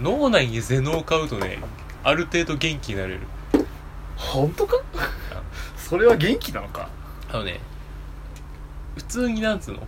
[0.00, 1.58] 脳内にゼノを買うとね
[2.02, 3.20] ある程度元気になれる。
[4.16, 4.76] 本当か？
[5.76, 6.88] それは元気なのか？
[7.30, 7.60] あのね
[8.96, 9.86] 普通になんつうの？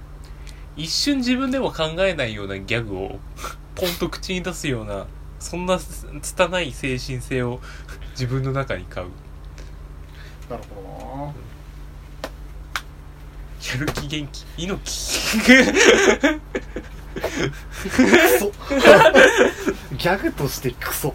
[0.77, 3.19] 一瞬自分でも考えないようなギャグを
[3.75, 5.07] ポンと口に出すような
[5.39, 7.61] そんな拙い精神性を
[8.13, 9.09] 自分の中に買う。
[10.49, 11.33] なるほどな。
[13.75, 14.45] やる気元気。
[14.57, 15.47] 猪木
[17.15, 18.53] クソ。
[19.97, 21.15] ギャグとしてクソ。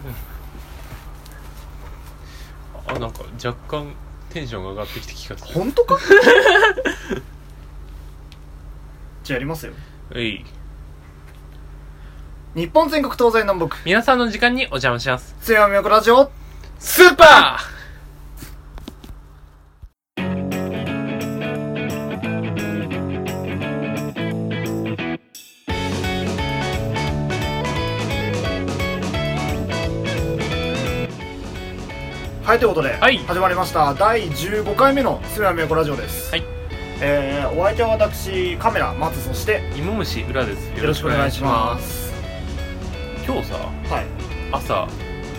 [2.86, 3.92] あなんか若干
[4.30, 5.98] テンションが上がってきた気がする本当か？
[9.24, 9.72] じゃあやりますよ。
[10.14, 10.44] えい。
[12.54, 13.76] 日本全国東西南北。
[13.84, 15.34] 皆さんの時間にお邪魔します。
[15.42, 16.30] 津山都ラジオ
[16.78, 17.58] スーパ
[32.48, 33.18] はいということで、はい。
[33.18, 33.92] 始まりました。
[33.92, 36.30] 第15回目の津山都ラジオです。
[36.30, 36.44] はい。
[36.98, 40.70] えー、お相手は私カメラ松そしてー芋虫裏です。
[40.70, 42.10] よろしくお願いします。
[43.26, 44.06] 今日さはい。
[44.50, 44.88] 朝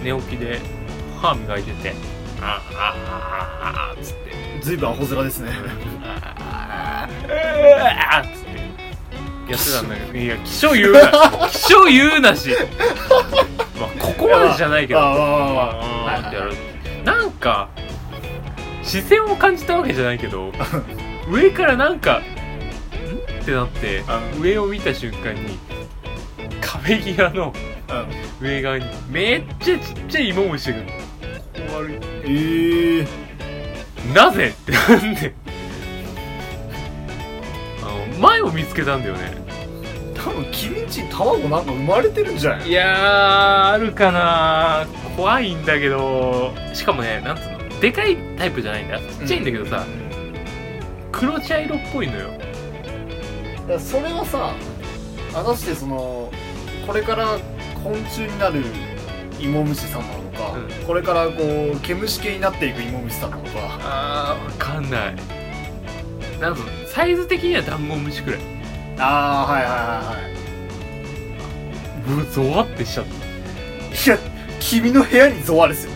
[0.04, 0.60] 寝起きで
[1.20, 1.96] 歯磨いてて
[2.42, 4.62] あああああつって。
[4.62, 5.52] ずいぶんアホ面ですね。
[6.04, 8.44] ああつっ
[9.48, 9.52] て。
[9.52, 11.00] やってたんだけどいや気象言うな
[11.50, 12.52] 気象言うなし。
[13.80, 15.00] まあここまでじゃないけど。
[15.00, 15.62] ああまあまあま
[16.12, 16.36] ああーって。
[16.36, 16.69] やる
[17.04, 17.70] なんか
[18.84, 20.52] 視線を感じたわけじゃないけど
[21.30, 23.42] 上からなんかん？
[23.42, 24.04] ってなって
[24.40, 25.58] 上を見た瞬間に
[26.62, 27.54] 壁際の
[28.42, 28.48] うん。
[28.48, 30.78] 上側にめっちゃちっちゃい芋虫が。
[30.78, 30.84] こ
[31.82, 31.92] う
[32.24, 33.08] えー、
[34.14, 34.50] なぜ？
[34.50, 35.34] ってなんで。
[37.82, 39.34] あの前を見つけたんだよね。
[40.16, 42.70] 多分君んちに卵なんか生まれてるんじゃない？
[42.70, 44.86] いやーあるかな
[45.20, 48.96] 怖いんだけどしかもねなんつうのでかいタイプじゃないんだ。
[48.96, 49.86] よちっちゃいんだけどさ、
[51.12, 52.32] 黒茶色っぽいのよ。
[52.32, 52.44] だか
[53.74, 54.54] らそれはさ
[55.34, 56.32] 果たしてその
[56.88, 57.38] これから
[57.84, 58.64] 昆虫になる
[59.40, 60.86] 芋虫さんなのか、うん。
[60.86, 63.50] これからこう毛虫系になっていく芋虫さんなのか。
[63.82, 65.16] あーわかんない。
[66.40, 68.40] なんつうのサイズ的にはダンゴムシくらい。
[68.98, 69.80] ああはいはいはい
[72.08, 73.12] はうわゾワってしちゃった。
[74.12, 74.18] いいや
[74.60, 75.92] 君の部屋にゾワですよ。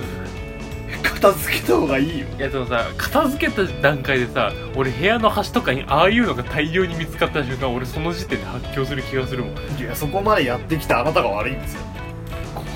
[1.04, 2.28] 片付けた方がいいよ。
[2.38, 9.56] いやでもさ片付けた段階でさ俺部屋の端とかにああいうのが大量に見つかった瞬間俺その時点で発狂する気がするもん。
[9.80, 11.82] いやそこまでやってきたあなたが悪いんですよ。
[12.54, 12.70] 怖い。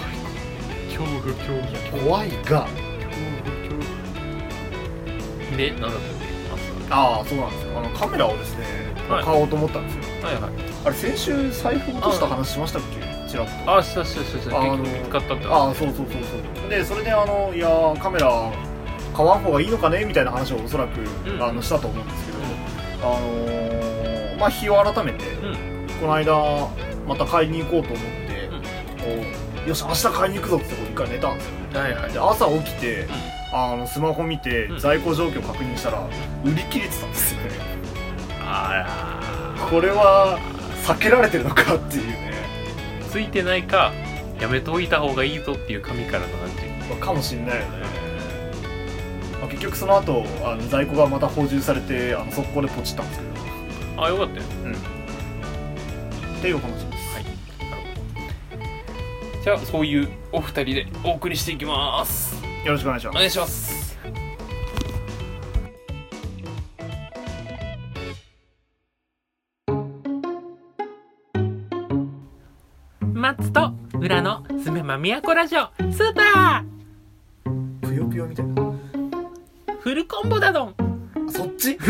[0.96, 1.62] 恐怖恐怖。
[1.68, 2.38] 恐怖怖いが。
[2.38, 2.68] 恐怖恐
[5.50, 5.58] 怖。
[5.58, 6.08] でなんだったっけ？
[6.90, 7.80] ああそうなんですよ。
[7.80, 8.66] あのカメラをですね、
[9.10, 9.24] はい。
[9.26, 10.26] 買おうと思ったんですよ。
[10.26, 10.52] はいはい。
[10.86, 12.97] あれ先週財布落とした話しましたっけ？
[13.28, 13.78] ちらっと。
[13.78, 14.60] あしたしたしたした。
[14.60, 16.70] あの結局見つかったってああそうそうそうそう。
[16.70, 18.52] でそれであのいやーカメラ
[19.16, 21.42] 買わん方がいいのかねみたいな話をおそらく、ん。
[21.42, 22.38] あのしたと思うんですけど
[23.04, 25.88] あのー、まあ日を改めて、うん。
[26.00, 26.70] この間
[27.08, 28.50] また買いに行こうと思って、
[28.98, 29.06] こ
[29.66, 31.80] うよし明日買いに行くぞって一回寝たんですよ。
[31.80, 32.12] はいはい。
[32.12, 33.08] で朝起きて、
[33.54, 34.80] あのスマホ見て、うん。
[34.80, 36.00] 在庫状況確認したら
[36.44, 37.50] 売り切れてたんですよね。
[38.42, 40.40] あこれは
[40.86, 42.27] 避けられてるのかっていうね。
[42.27, 42.27] ら
[43.10, 43.94] ついてないか
[44.40, 46.56] やめといた方がいいぞっていう紙からの感じ
[46.90, 47.68] まあかもしんないよね、
[49.40, 53.38] まあ、結局その後あの在庫がまた補充されてあの速攻でポチったんですけど。
[53.98, 54.46] あよかったよ。
[56.38, 57.16] っていう話です。
[57.16, 57.26] はい。
[59.44, 62.36] じゃあそういうお二人でお送りしていきます。
[62.64, 63.16] よろしくお願いします。
[63.16, 63.77] お願いします
[74.08, 76.64] 裏のすめまみやこラジオスーパ
[77.82, 78.54] ぷよぷよみたいな。
[78.62, 78.78] ー
[79.82, 80.76] フルコンボだどん。
[81.28, 81.78] あそっち？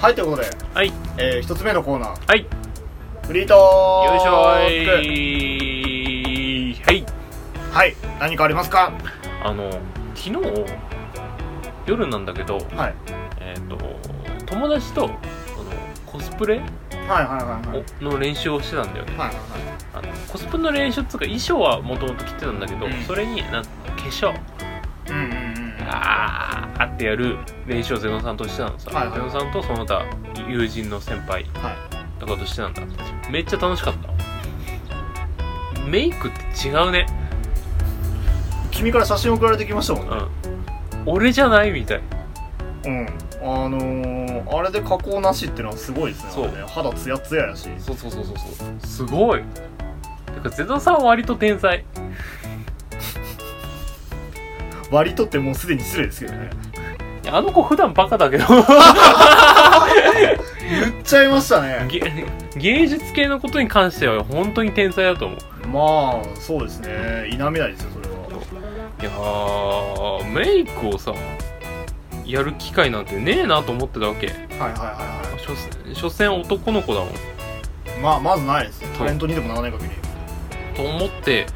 [0.00, 0.90] はいということで、はい。
[1.18, 2.26] えー、一つ目のコーナー。
[2.26, 2.46] はい。
[3.26, 3.58] フリートー
[4.10, 4.30] よいしょ
[5.02, 5.74] クー。
[5.74, 5.77] い
[7.78, 7.94] はい。
[8.18, 8.92] 何かありますか？
[9.44, 9.70] あの
[10.16, 10.64] 昨日
[11.86, 12.94] 夜なんだけどはい。
[13.38, 13.78] えっ、と
[14.46, 15.16] 友達とあの
[16.04, 16.66] コスプレはい
[17.06, 17.78] はいはいはい。
[17.78, 19.16] をの練習をしてたんだよね。
[19.16, 19.36] はいはい
[19.94, 22.92] あのコスプレの練習っつうか衣装はもともと着てたんだけど、うん。
[23.04, 24.34] それになんか化粧。
[25.10, 25.74] うんうんうん。
[25.88, 29.18] あーってやる練習をゼノさんとしてたのさ、はいはい。
[29.20, 30.04] ゼノさんとその他
[30.48, 32.18] 友人の先輩はい。
[32.18, 32.82] とかとしてたんだ。
[33.30, 35.84] めっちゃ楽しかった。
[35.88, 37.06] メイクって違うね
[38.78, 40.16] 君から写真送られてきましたもんね。
[40.94, 41.14] うん。
[41.14, 42.00] 俺じゃないみたい。
[42.84, 43.08] うん。
[43.42, 46.30] あのー、あれで加工なしってのはすごいですね。
[46.30, 46.44] そう。
[46.44, 46.64] あれね。
[46.68, 47.68] 肌ツヤツヤやし。
[47.78, 48.86] そうそうそうそうそう。
[48.86, 49.42] すごい。
[50.32, 51.84] てかゼノさんは割と天才。
[54.92, 56.50] 割とってもうすでに失礼ですけどね。
[57.24, 58.44] いやあの子普段バカだけど。
[60.70, 61.84] 言っちゃいましたね。
[61.88, 62.00] げ
[62.56, 65.38] 芸術系のことに関しては本当に天才だと思う。
[65.66, 67.26] まあそうですね。
[67.28, 67.97] 否めないですよ
[69.00, 71.14] いやーメイクをさ
[72.26, 74.26] やる機会なんてねえなと思ってたわけ。
[74.26, 75.54] はいはいはいは所
[75.94, 77.08] 所詮男の子だもん。
[77.10, 77.12] い
[78.02, 78.88] まあまずないですね。
[78.98, 79.90] タレントにでもならない限り。
[80.76, 81.46] と思って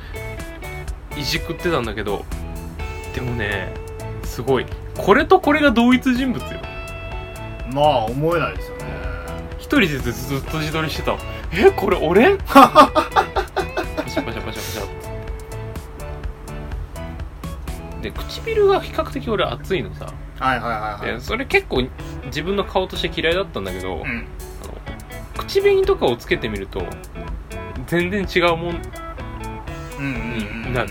[1.17, 2.25] いじくってたんだけど
[3.15, 3.75] でもね
[4.25, 4.67] すごい。
[4.97, 6.61] これとこれが同一人物よ。
[7.73, 8.85] まあ思えないですよね。
[9.59, 11.17] 一人でずずっと自撮りしてた。
[11.53, 12.39] えこれ俺？
[18.03, 20.13] で唇が比較的俺熱いのさ。
[20.39, 21.15] はいはいはいはい。
[21.15, 21.85] でそれ結構
[22.27, 24.27] 自分の顔として嫌いだったんだけど、うん。
[25.39, 26.83] 口紅とかをつけてみると
[27.87, 28.83] 全然違うもん
[29.99, 30.91] うんうんうんなる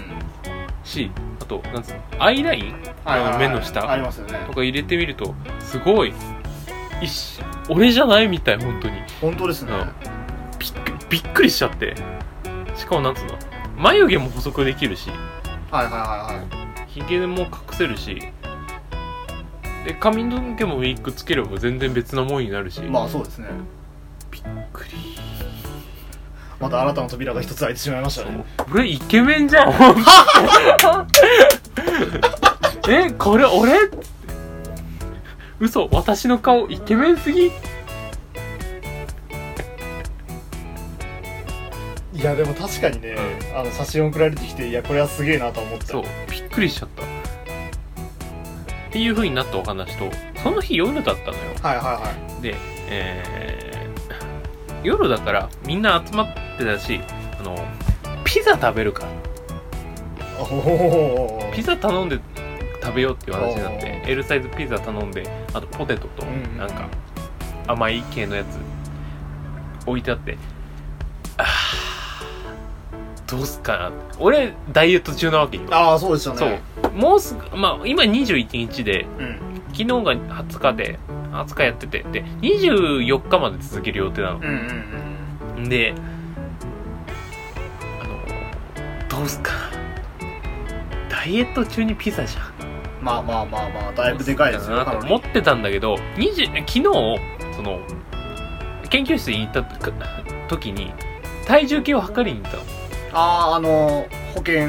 [0.84, 2.74] しあとなんつうのアイライン、
[3.04, 3.40] はいはいはい。
[3.40, 3.82] 目の下？
[3.82, 6.14] とか入れてみるとすごい
[7.02, 9.02] 一緒俺じゃないみたい本当に。
[9.20, 9.72] 本当ですね。
[9.74, 9.90] うん
[10.60, 11.96] びっくびっくりしちゃって。
[12.76, 13.38] しかもなんつうの
[13.78, 15.10] 眉毛も細くできるし。
[15.72, 15.98] はいはいは
[16.34, 16.61] いはい
[16.94, 18.22] ひげも隠せるし
[19.86, 22.82] で髪の毛もウィッグつければ全然別なもんになるし。
[22.82, 23.48] まあそうですね。
[24.30, 24.92] びっくり。
[26.60, 28.46] また新たな扉が一つ開いてしまいましたね。
[28.72, 29.74] 俺イケメンじゃん。
[32.88, 33.74] えこれ俺？
[35.60, 37.52] 嘘私の顔イケメンすぎ？
[42.22, 43.16] いやでも確かにね、
[43.56, 45.88] あの写真送られてきていやこれはすげえなと思った。
[45.88, 47.02] そうびっくりしちゃった。
[47.02, 47.06] っ
[48.92, 50.12] ていう風になったお話と
[50.44, 51.44] その日夜だったのよ。
[51.64, 52.42] はいはいはい。
[52.44, 52.56] で、
[52.90, 56.28] えー、夜だからみんな集まっ
[56.60, 57.00] てたし
[57.40, 57.58] あの
[58.24, 59.06] ピザ食べるか。
[59.06, 59.10] ら
[60.44, 62.20] おおピザ頼んで
[62.84, 66.58] 食べようっていう話になって L サイズピザ頼んであとポテトとうんうん。
[66.58, 66.88] なんか
[67.66, 68.60] 甘い系のやつ
[69.88, 70.38] 置いてあって
[71.38, 71.91] あー
[73.32, 73.92] どうすっかな。
[74.20, 75.64] 俺ダイエット中なわけよ。
[75.72, 76.50] ああそうでしたそう。
[76.50, 76.62] ね
[76.94, 79.40] もうすぐまあ今21日でうん。
[79.70, 79.94] 昨日が
[80.44, 81.00] 20日で
[81.32, 82.04] 20日やってて。
[82.12, 84.38] で24日まで続ける予定なの。
[84.38, 85.70] うんうんうん。
[85.70, 85.94] で
[88.02, 88.20] あの
[89.08, 89.60] どうすっかな。
[91.10, 92.44] ダイエット中にピザじゃん。
[93.02, 94.86] まあまあまあまあだいぶでかいですよな。
[94.86, 96.84] と思ってたんだけど20昨日
[97.56, 97.80] その
[98.90, 99.64] 研究室に行った
[100.50, 100.94] 時に
[101.48, 102.81] 体重計を測りに行ったの
[103.14, 104.68] あああの保険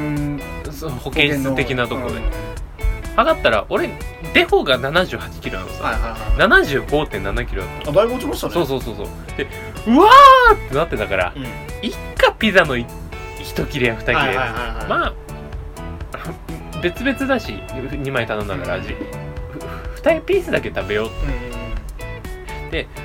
[0.99, 2.23] 保健室的なところで、うん。
[3.15, 3.89] 測ったら俺
[4.33, 6.63] デフォが7 8キロなのさ、はいはいはい。
[6.65, 7.89] 7 5 7キロだった。
[7.91, 8.53] あだいぶ落ちましたね。
[8.53, 9.07] そうそうそうそう。
[9.37, 9.47] で
[9.87, 11.43] うわーってなってたからうん。
[11.43, 11.45] い
[11.89, 12.85] っかピザのい
[13.41, 14.89] 一切れや二切れ、はいはいはいはい。
[14.89, 15.13] まあ
[16.81, 23.02] 別々だし2枚頼んだから味、ふ2ピースだけ食べよううんうん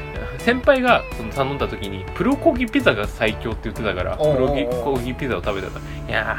[0.48, 4.48] 先輩がその頼んだ時にプルコギピザが最強って言ってたからプル
[4.82, 5.68] コギピザを食べた。
[5.68, 5.74] ら
[6.08, 6.38] いや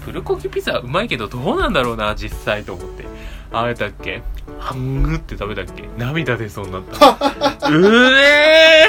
[0.00, 3.04] ープルコギピザうまいけどどうなんだろうな実際と思って。
[3.52, 4.22] あれだっけ？
[4.58, 5.86] ハングって食べたっけ？
[5.98, 7.10] 涙出そうになった。
[7.68, 8.88] うえ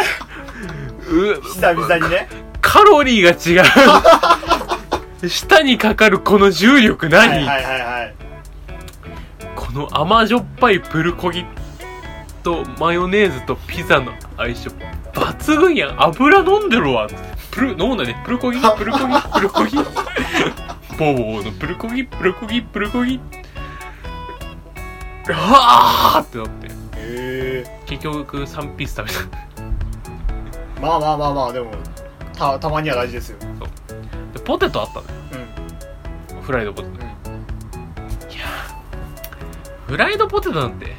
[1.01, 1.39] ー！
[1.39, 2.29] う久々にね。
[2.61, 3.65] カロリーが違
[5.25, 5.29] う。
[5.29, 8.15] 舌にかかるこの重力何、はいはいはいはい。
[9.57, 11.45] この甘じょっぱいプルコギ
[12.43, 14.69] とマヨネーズとピザの相性
[15.13, 16.03] 抜群やん。
[16.03, 17.07] 油飲んでるわ。
[17.51, 18.21] プル飲んだね。
[18.25, 18.59] プルコギ？
[18.59, 19.05] プルコギ？
[19.33, 19.75] プルコギ？
[19.77, 21.51] ボーボーの。
[21.51, 22.03] プルコギ？
[22.05, 22.61] プルコギ？
[22.61, 23.19] プルコギ？
[25.27, 26.67] うわーってなって。
[26.67, 29.19] へえ結局3ピース食べた。
[30.81, 31.71] まあまあまあまあでも
[32.33, 33.37] たたまには大事ですよ。
[34.33, 35.07] でポテトあったのよ
[36.33, 36.41] うん。
[36.41, 36.95] フライドポテト。
[36.95, 37.01] うん。
[37.01, 37.03] い
[38.37, 39.91] やー。
[39.91, 40.95] フライドポテトなんて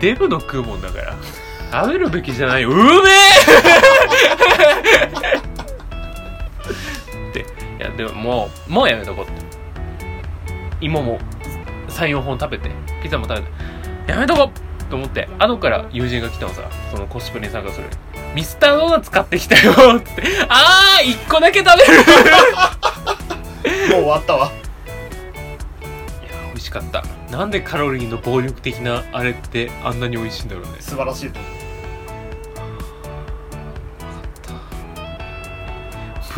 [0.00, 1.16] デブの食うもんだから
[1.70, 2.62] 食べるべきじゃない。
[2.62, 2.94] ようめえ！
[7.30, 7.40] って。
[7.40, 7.44] い
[7.80, 9.32] やでももうもうやめとこうって。
[10.80, 11.18] 芋も
[11.88, 12.70] 34本食べて。
[13.02, 13.52] ピザも食べて。
[14.06, 15.28] やめとこうと思って。
[15.38, 16.62] 後から友人が来たのさ。
[16.90, 17.86] そのコスプレに参加する。
[18.34, 20.22] ミスタードーナツ買ってきたよって。
[20.48, 21.92] あー1個だけ食べる。
[23.90, 24.46] もう終わったわ。
[24.46, 24.50] い
[26.30, 27.04] や美味しかった。
[27.30, 30.76] なんでカロリーの暴力的なあれってあんなに美味しいんだろうね。
[30.80, 31.30] 素晴らしい。
[31.30, 31.38] と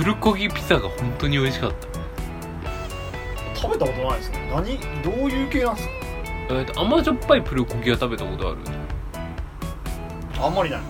[0.01, 1.87] プルコギピザが本当に美味しかった。
[3.55, 4.79] 食べたことないですよ何？
[5.03, 5.89] どういう系なんです
[6.49, 8.73] えーと甘じょっぱいプルコギは食べたことあるか
[10.47, 10.81] あんまりない。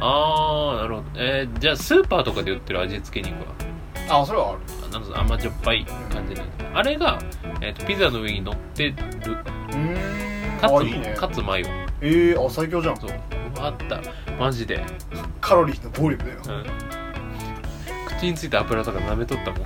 [0.00, 1.06] あーなるほど。
[1.14, 3.38] えー、じゃあスーパーとかで売ってる味付け肉
[4.08, 4.58] はあそれはある。
[4.86, 6.42] あなんか甘じょっぱい感じで、
[6.74, 7.20] あれが、
[7.60, 8.94] えー、とピザの上に乗ってる。
[8.94, 10.60] うーん。
[10.60, 11.14] かつあいいね。
[11.16, 11.66] かつマヨ。
[12.00, 12.96] ええー、あ最強じゃん。
[12.96, 13.10] そう。
[13.60, 14.00] あった。
[14.36, 14.84] マジで、
[15.40, 16.40] カロリーの暴力だよ。
[16.48, 16.99] うん、
[18.20, 19.56] 口についた油とか舐めとったも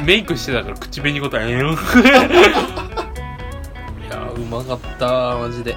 [0.00, 0.04] ん。
[0.04, 1.40] メイクしてたから口紅ごと。
[1.40, 5.74] ええよいやーうまかったマジで。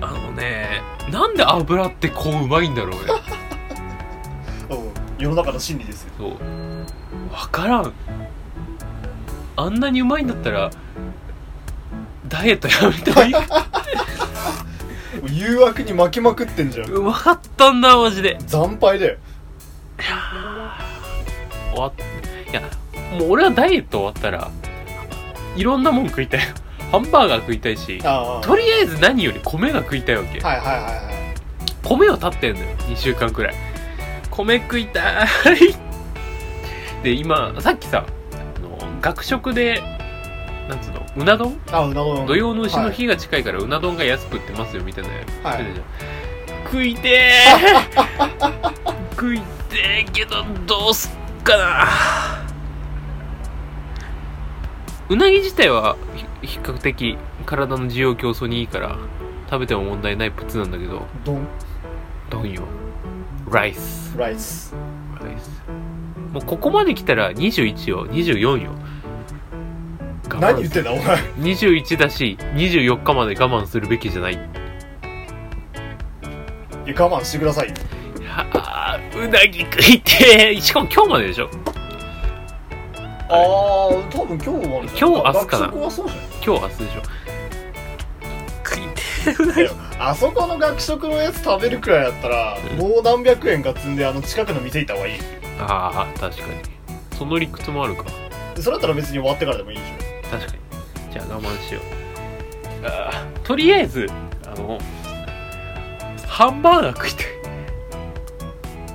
[0.00, 2.98] あのねなんで油ってこううまいんだろうね。
[4.70, 4.74] う
[5.20, 6.12] ん世の中の真理ですよ。
[6.18, 6.30] そう。
[6.38, 7.92] 分からん。
[9.56, 10.70] あんなにうまいんだったら
[12.26, 13.34] ダイエットやめてもいい
[15.38, 16.90] 誘惑に負けまくってんじゃん。
[16.90, 18.38] うまかったんだマジで。
[18.46, 19.18] 惨敗だよ
[21.74, 21.92] 終わっ
[22.50, 22.62] いや
[23.18, 24.50] もう俺はダイエット終わったら
[25.56, 26.40] いろんなもん食いたい。
[26.92, 27.98] ハンバーガー食いたいし
[28.42, 30.94] とりあえず何より米が食いたいわけはいはいはいはい。
[31.82, 33.54] 米を立ってんのよ2週間くらい。
[34.30, 35.26] 米食いたい。
[37.02, 39.82] で今さっきさあの学食で
[40.68, 41.60] なんつうのうな丼？
[41.72, 42.26] あうな丼。
[42.26, 45.10] 土曜の牛のはい日が近いからうな丼が安く売ってますよみたいな
[45.50, 45.64] はい。
[45.64, 46.64] 言ってたじゃん。
[46.64, 49.10] 食いてー。
[49.14, 49.40] 食い
[49.70, 51.13] てーけどどうすっ
[51.44, 51.86] かな。
[55.08, 55.96] うなぎ自体は
[56.42, 58.96] ひ比較的体の需要競争にいいから
[59.50, 61.02] 食べても問題ないプツなんだけど。
[61.24, 61.46] 丼
[62.30, 62.62] どんよ。
[63.50, 64.16] ライス。
[64.16, 64.74] ライス。
[65.22, 65.62] ライス。
[66.32, 68.06] もうここまで来たら21よ。
[68.08, 68.72] 24よ。
[70.40, 71.16] 何言ってんだお前。
[71.38, 74.34] 21だし24日まで我慢するべきじゃない。
[74.34, 74.36] い
[76.88, 77.68] や我慢してください。
[77.68, 77.74] よ
[78.66, 81.50] あーうなぎ食いてーしかも今日まででしょ。
[82.96, 83.38] ああ
[84.10, 84.82] 多分今日は。
[84.82, 85.66] 今日明日かな。
[85.66, 87.02] 学食はそうじゃない今日明日でしょ。
[88.64, 89.62] 食いてーうないぎ。
[89.62, 92.78] やあそこの学食のやつ食べるくらいだったら、うん。
[92.78, 95.20] もう何百円か積んであの近くの店行った方がいい。
[95.60, 96.54] ああ確かに。
[97.18, 98.04] その理屈もあるか。
[98.54, 99.92] でそれだったら別に終わってからでもいいでし
[100.30, 100.58] 確かに。
[101.12, 102.86] じゃあ我慢しよう。
[102.86, 104.08] あーとりあえず
[104.46, 104.78] あの
[106.26, 107.26] ハンバーガー食いたい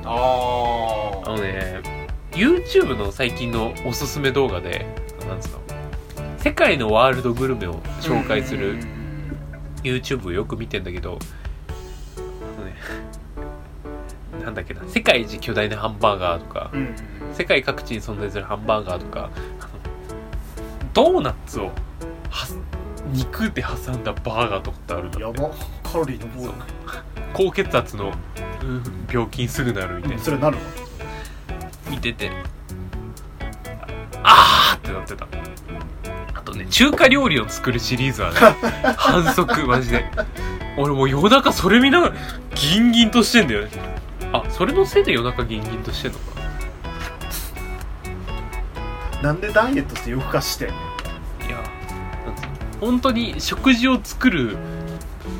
[0.09, 1.81] ょあのね
[2.31, 4.85] YouTube の最近のおすすめ動画で
[5.27, 5.59] なんつうの？
[6.37, 8.77] 世界のワールドグルメを紹介する
[9.83, 11.19] YouTube をよく見てんだけど
[12.17, 12.75] あのね
[14.43, 16.95] なんだっけな世界一巨大なハンバーガーとかうん
[17.33, 19.29] 世界各地に存在するハンバーガーとか
[20.93, 21.67] ドーナツを
[22.29, 22.47] は
[23.11, 25.41] 肉で挟んだバーガーとかってあるんだって。
[25.41, 26.53] やばカロリーの暴力
[27.33, 28.13] 高血圧の、
[28.61, 30.19] うん病気にすぐなるみたいな。
[30.23, 30.61] それなるの？
[31.89, 32.31] 見てて。
[34.21, 35.27] あーってなってた。
[36.35, 38.37] あとね中華料理を作るシリーズはね
[38.97, 40.05] 反則マジで。
[40.77, 42.15] 俺もう夜中それ見ながら
[42.53, 43.71] ギンギンとしてんだよね。
[44.31, 46.25] あそれのせいで夜中ギンギンとしてんのか
[49.23, 49.31] な？
[49.31, 50.73] んでダイエットして夜更かししてんの？
[51.47, 51.57] いや
[52.79, 54.57] 本当に食事を作る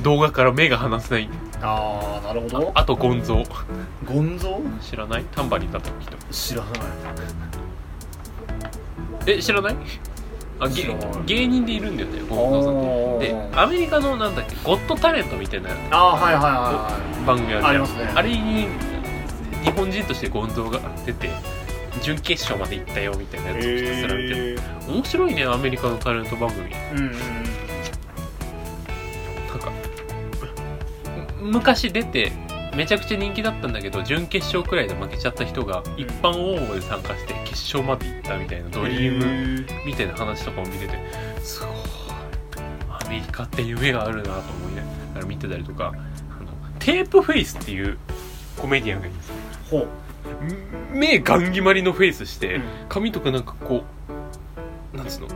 [0.02, 1.30] 動画から目が離せない
[1.62, 2.72] ああなるほど。
[2.74, 3.46] あとゴンゾー。
[4.06, 5.26] ゴンゾ知らない？
[5.36, 6.72] タンバリン叩く人知らない。
[9.28, 9.76] え知らない？
[10.62, 11.26] あげ知らない。
[11.26, 13.28] 芸人でいるんだよねゴンゾーさんって。
[13.28, 14.56] でアメリカのなんだっけ？
[14.64, 18.12] ゴッドタレントみたいなああはいはいはい番組あるありますね。
[18.16, 18.68] あれに
[19.64, 21.30] 日本人としてゴンゾーが出て
[22.02, 26.72] 準決勝まで行ったよみたいなやつをひたすら見て面白いねアメリカのタレント番組。
[26.94, 27.14] うんうん
[31.50, 32.32] 昔出て
[32.76, 40.98] めちゃくちゃ人気だったんだけど準決勝くらいで負けちゃった人が一般応募で参加して決勝まで行ったみたいなドリームムみたいな話とかも見てて
[41.42, 41.70] すごい。
[42.90, 44.84] アメリカって夢があるなと思いな
[45.16, 47.98] がら見てたりとかあのテープフェイスっていう
[48.56, 49.36] コメディアンがいるんですよ。
[49.72, 49.88] ほう。
[50.94, 52.64] 目ガン決まりのフェイスして、うん。
[52.88, 53.84] 髪とかなんかこ
[54.94, 55.28] うなんつうの？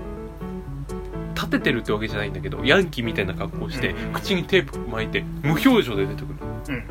[1.54, 6.36] 立ててるってわけじゃないんだけどヤンキーみたいな格好して、うん口にテープ巻いて無表情で出てくる。
[6.70, 6.84] うん。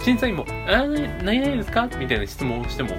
[0.00, 2.90] 審査員も「あー何々ですか?」みたいな質問をしても、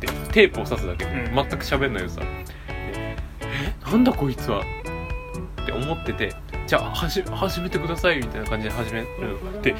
[0.00, 1.34] でテープを刺すだけで、うん。
[1.34, 2.22] 全く喋んないよさ。
[3.90, 4.60] なんだこいつは？
[5.62, 6.34] って思ってて
[6.66, 9.06] じゃあはじ始めてくださいみたいな感じで始める
[9.54, 9.62] の。
[9.62, 9.74] で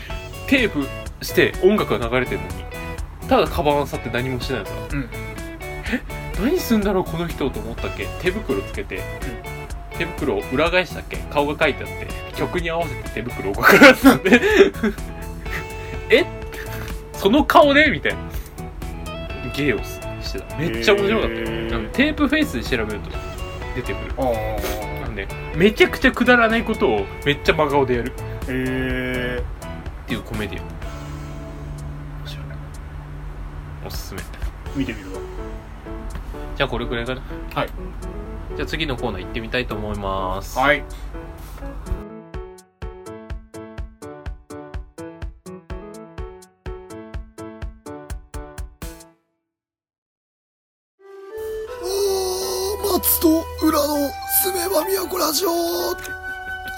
[0.47, 0.87] テープ
[1.25, 5.09] して音楽が流れてるのにただカバンを去って何もしないのさうん
[6.41, 8.07] 何すんだろうこの人と思ったっけ？
[8.21, 9.03] 手袋つけて、
[9.97, 11.17] 手袋を裏返したっけ？
[11.31, 12.09] 顔が書いてあって。
[12.37, 14.41] 曲に合わせて手袋を動かすんで。
[16.11, 16.25] え？
[17.15, 17.91] その顔で？
[17.91, 18.19] みたいな。
[19.57, 20.57] 芸をししてた。
[20.57, 21.91] めっちゃ面白かったよ、へー。
[21.91, 23.11] テープフェイスで調べると
[23.75, 24.13] 出てくる。
[24.19, 24.23] あ
[25.05, 25.27] あのね
[25.57, 28.13] めちゃくちゃくだらないことをめっちゃ真顔でやる。
[28.49, 29.43] へえ
[30.05, 30.67] っていうコメディアン。
[30.67, 32.47] 面白い。
[33.87, 34.21] おすすめ。
[34.77, 35.08] 見てみるわ
[36.59, 37.23] じゃあこれくらいかな。
[37.55, 37.69] はい。
[38.57, 40.59] じゃあ次のコーナー行ってみたいと思います。
[40.59, 40.83] はい。
[52.93, 54.11] 松と裏の
[54.43, 55.51] すめば都ラジオ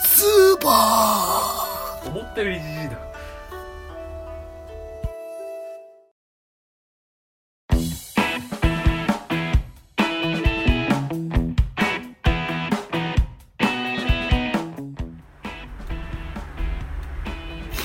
[0.04, 1.66] スーパ
[2.04, 3.09] 思ったよりじじいだ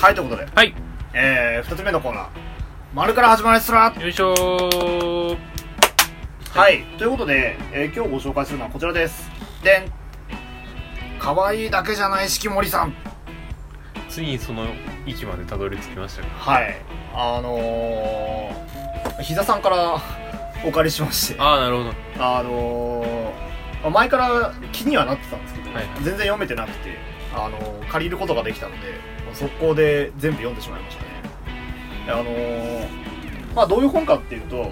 [0.05, 0.47] はいということで。
[0.53, 0.75] はい。
[1.15, 2.27] えー、2つ目のコーナー。
[2.93, 5.37] 丸から始まるっすらよいしょー。
[6.51, 9.27] はい、ということで、えー今日ご紹介するのはこちらです。
[9.63, 9.91] でん
[11.17, 12.93] 可愛いだけじゃない式守さん。
[14.07, 14.67] ついにその
[15.07, 16.75] 域までたどり着きましたかはい。
[17.11, 19.99] あのー、膝さんから
[20.63, 21.39] お借りしまして。
[21.41, 21.93] ああなるほど。
[22.19, 25.85] あのーまあ前から気にはなってたんですけど、はい。
[25.95, 26.95] 全然読めてなくて、
[27.33, 31.09] あのー借りることができたので速攻で全部読んでしまいましたね。
[32.05, 32.87] であのー
[33.55, 34.71] まあどういう本かっていうと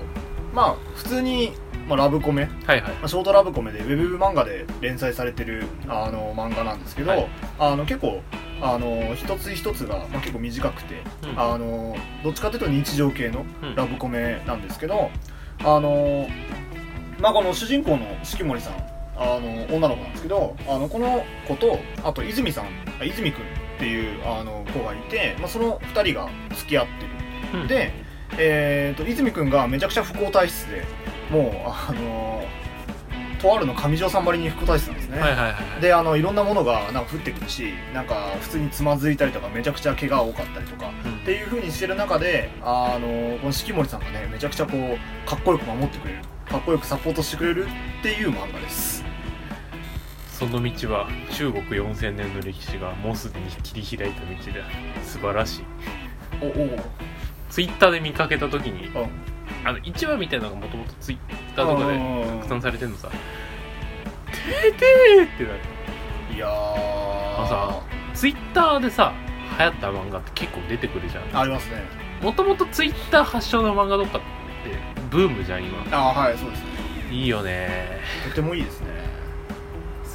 [0.53, 1.53] まあ普通に、
[1.87, 2.49] まあ、ラブコメ。
[2.65, 2.93] はいはい。
[2.93, 7.27] まあショートラブコメでウェブ漫画で連載されてるあの漫画なんですけど、はい。
[7.59, 8.21] あの結構
[8.61, 11.39] あの一つ一つが、まあ、結構短くて、うん。
[11.39, 13.75] あのどっちかというと日常系のうん。
[13.75, 15.09] ラブコメなんですけど、
[15.59, 16.27] あの
[17.19, 18.73] まあこの主人公の四季森さん
[19.15, 22.65] あの女の子なんですけどあのこの子とあと泉さん
[22.99, 23.41] あ泉くん
[23.75, 27.61] っていうあの子がいて、まあ、その2人が付き合ってる。
[27.61, 27.67] うん。
[27.67, 27.91] で、
[28.37, 30.83] えー、と泉くんがめちゃくちゃ不幸体質で
[31.29, 32.43] もうあの
[33.43, 35.81] とあるの上条さんばりに不幸体質なんですね、はいはいはいはい。
[35.81, 41.17] であのいろんなものがなんか降ってくるしなんか普通につまずいたりとかめちゃくちゃ怪我多かったりとかうん。
[41.17, 47.67] っていう風にしてる中であのこの四季森さんがねめちゃくちゃこうかっこよく守ってくれるかっこよくサポートしてくれる
[47.99, 49.02] っていう漫画です
[50.43, 54.65] その道は中国4000年の歴史がもうすでに切り開いた道だ
[55.01, 55.63] 素晴らしい。
[56.41, 56.69] おお
[57.49, 59.09] ツイッターで見かけた時にうん
[59.65, 63.07] あの1話みたいなのがもともとツイッターとかでうん拡散されてんのさ
[64.27, 65.59] 「てーてー」ってなる。
[66.35, 66.49] いやー。
[66.49, 67.81] のさ
[68.13, 69.13] ツイッターでさ
[69.57, 71.39] 流行った漫画って結構出てくるじゃん。
[71.41, 71.83] ありますね。
[72.21, 74.27] もともとツイッター発祥の漫画とかって
[75.09, 75.85] ブームじゃん今。
[75.91, 76.67] あはいそうですね。
[77.11, 78.87] いいよねとてもいいですね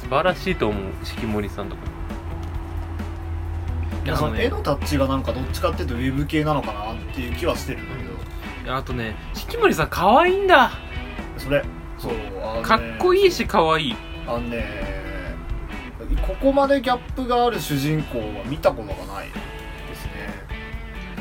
[0.09, 1.81] 素晴らしいと思う四季森さんとか。
[4.03, 8.03] いやその絵のタッチがなんかどっちかっていうとウェブ系なのかなっていう気はしてるんだけ
[8.67, 8.75] ど。
[8.75, 10.71] あとね四季森さん可愛いんだ。
[11.37, 11.63] それ？
[11.99, 12.13] そう
[12.63, 13.95] かっこいいし可愛い。
[14.25, 14.65] あのね
[16.25, 19.33] ここまでギャップがある主人公は見たことがないで
[19.95, 20.11] すね。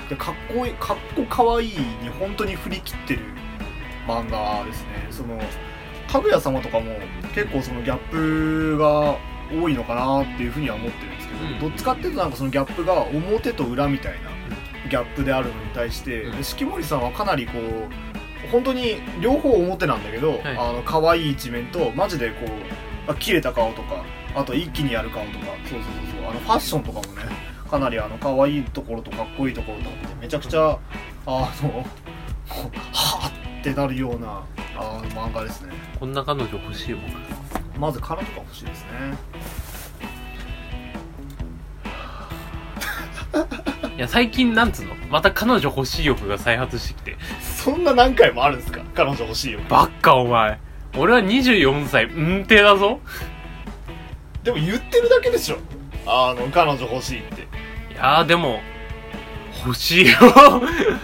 [0.09, 3.21] でかっこいいかっこかわいいに本当に振り切ってる
[4.07, 5.09] 漫画ですね。
[5.11, 5.39] その
[6.09, 6.87] かぐや様とかも
[7.35, 9.17] 結構そのギャップが
[9.53, 11.61] 多いのかなっていうふうには思ってるんですけど、うん。
[11.61, 14.31] どっちかっていうとなんかそのギャップが表と裏みたいな
[14.91, 16.45] ギャップであるのに対して、うん。
[16.45, 20.41] 四季森さんはかなりこう本当に両方表なんだけど、はい。
[20.57, 27.23] あの可愛い一面とマジでこうあ切れた顔とかあと一気にやる顔とかそうそうそうそうあのファッションとかもね
[27.69, 30.79] かなりあの可愛いところとかっこいいところとかってめちゃくちゃあ
[31.27, 31.39] の
[32.49, 34.43] はぁってなるような
[34.79, 35.73] あの漫画ですね。
[35.99, 37.03] こんな彼女欲しいもん。
[37.79, 38.89] まず彼女が欲しいですね。
[43.97, 44.95] いや最近なんつうの？
[45.11, 47.17] また彼女欲しい欲が再発してきて。
[47.41, 48.81] そんな何回もあるんですか？
[48.95, 50.61] 彼女欲しいよばっかお前。
[50.97, 52.05] 俺は24歳。
[52.05, 53.01] 運転だぞ。
[54.45, 55.59] でも言ってるだけでしょ。
[56.07, 57.43] あの彼女欲しいって。
[57.43, 57.45] い
[57.97, 58.61] やーでも
[59.65, 60.13] 欲しいよ。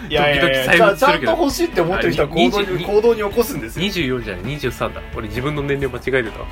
[0.08, 3.86] いやいやいやちゃちゃんと欲しいって思ってる人は行動あにに行動に起こすんですよ。
[3.86, 5.02] 24じゃない？23だ。
[5.16, 6.46] 俺自分の年齢間違えてたわ。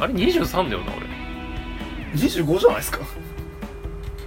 [0.00, 1.06] あれ？23だよな俺。
[2.14, 2.98] 25じゃないですか？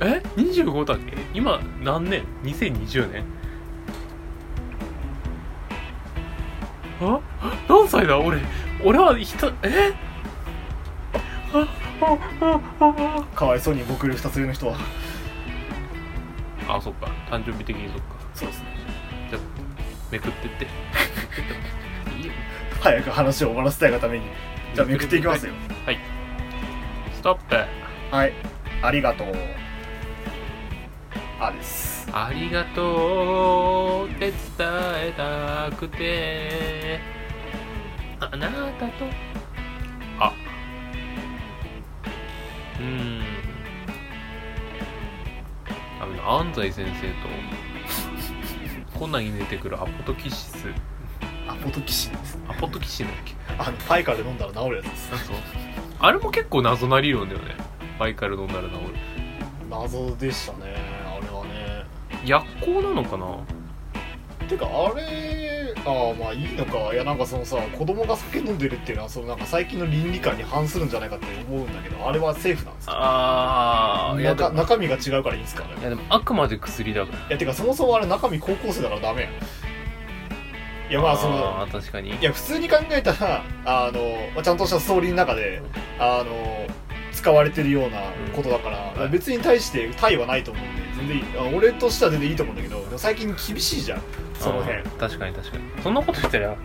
[0.01, 1.13] え？25だっけ？
[1.33, 3.23] 今何年 ?2020 年？
[7.01, 7.19] あ？
[7.69, 8.17] 何歳だ？
[8.19, 8.39] 俺
[8.83, 9.93] 俺はひたえ？
[11.53, 11.65] あ
[12.01, 12.59] ああ
[13.19, 14.77] あかわいそうに僕より2つ上の人は
[16.67, 17.07] ああそっか。
[17.29, 18.03] 誕生日的にそっか。
[18.33, 18.65] そうですね。
[19.29, 19.41] じゃあ
[20.11, 20.65] めくってって。
[22.17, 22.31] いいよ
[22.81, 24.25] 早く話を終わらせたいがために。
[24.75, 25.53] じゃあめくっていきますよ。
[27.15, 27.55] ストップ。
[28.15, 28.33] はい。
[28.81, 29.27] ありがとう。
[31.39, 32.07] あです。
[32.11, 36.99] ありがとうって伝えたくて。
[38.19, 39.05] あなたと。
[40.19, 40.33] あ。
[42.79, 43.36] うーん
[46.07, 47.07] あの安西先生
[48.93, 50.67] とコナンに出てくるアポトキシス。
[51.47, 53.35] アポトキシンですアポトキシンだっけ？
[53.57, 54.85] あのパイカーで飲んだら治るやつ。
[54.85, 55.35] ですあそう。
[55.99, 57.55] あれも結構謎な理論だよね。
[57.99, 58.71] バイカル飲んだら治る。
[59.69, 61.85] 謎でしたねあれはね。
[62.25, 63.25] 薬効なのかな？
[64.47, 65.56] てかあれ
[65.87, 66.93] ああまあいいのか。
[66.93, 72.93] いやなんかそのさ子供が酒飲んでるっていうのはそのなんか最近の倫理観に反するんじゃないかって思うんだけどあれはセーフなんですか？
[72.95, 75.63] ああいやで中も中身が違うからいいんですか？
[75.63, 77.17] ねいやでもあくまで薬だから。
[77.19, 79.31] いやてかそもそもあれ中身高校生だからダメやん。
[80.89, 82.15] いやまあそのあー確かに。
[82.15, 84.01] いや普通に考えたら あの、
[84.35, 85.61] まあ、ちゃんとしたストーリーの中で
[85.99, 86.65] あの
[87.11, 87.99] 使われてるような
[88.35, 91.23] ことだから、うん別に対して対はないと思うんで全然いい。
[91.53, 94.01] あ俺としては全然いいと思うんだけど最近厳しいじゃん
[94.39, 94.83] その辺。
[94.83, 95.63] 確かに確かに。
[95.81, 96.55] そんなこと言ったら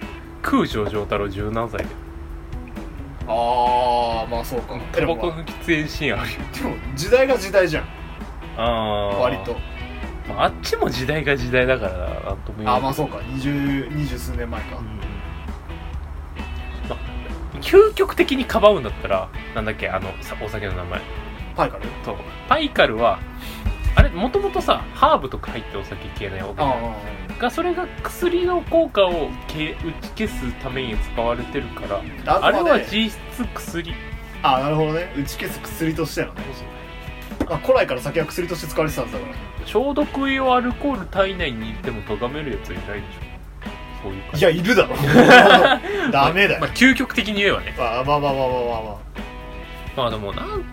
[0.43, 1.87] 空城城太郎十何歳で
[3.29, 4.79] ああまあそうか。
[4.93, 6.39] タバコの喫煙シーンあるよ。
[6.53, 7.85] でも時代が時代じゃん。
[8.57, 9.57] ああ割と。
[10.29, 12.77] まあ、あっちも時代が時代だからななんとも言えない。
[12.77, 13.21] あまあそうか。
[13.33, 14.87] 二十二十数年前か、うん
[16.89, 16.99] まあ
[17.61, 21.01] 究極的にかばうんだったらなんだっけあのさお酒の名前。
[21.55, 22.17] パイからそう。
[22.49, 23.21] パイカルは
[23.95, 26.97] あれもともとさハーブとか入ってお酒系ないわけじゃんあ。
[27.39, 29.77] がそれが薬の効果をけ打
[30.17, 31.83] ち消すために使われてるか
[32.27, 33.93] らああれは実質薬。
[34.43, 35.13] あなるほどね。
[35.17, 36.43] 打ち消す薬としてのね。
[37.49, 39.35] あ古来から酒は薬として使われてたんだから。
[39.67, 43.33] 消毒用アルコール体内にいても咎めるやつはいないでしょ。
[44.03, 44.41] そういう感じ。
[44.41, 44.97] いやいるだろ。
[46.11, 47.75] ダメだよ、まあ、究極的に言えばね。
[47.79, 48.83] まあ、まあまあまあまあまあ。
[49.97, 50.65] ままあでもなん